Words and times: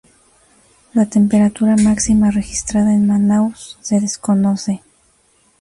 La 0.95 1.05
temperatura 1.05 1.75
máxima 1.75 2.31
registrada 2.31 2.91
en 2.91 3.05
Manaos 3.05 3.77
se 3.83 3.99
desconoce. 3.99 4.81